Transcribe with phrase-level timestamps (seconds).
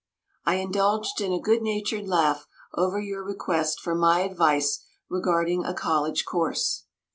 [0.45, 5.75] I indulged in a good natured laugh over your request for my advice regarding a
[5.75, 6.85] college course.